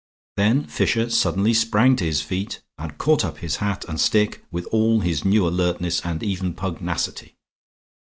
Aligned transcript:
Then 0.35 0.65
Fisher 0.65 1.11
suddenly 1.11 1.53
sprang 1.53 1.95
to 1.97 2.03
his 2.05 2.23
feet 2.23 2.63
and 2.79 2.97
caught 2.97 3.23
up 3.23 3.37
his 3.37 3.57
hat 3.57 3.85
and 3.87 4.01
stick 4.01 4.43
with 4.49 4.65
all 4.71 5.01
his 5.01 5.23
new 5.23 5.47
alertness 5.47 6.03
and 6.03 6.23
even 6.23 6.55
pugnacity. 6.55 7.37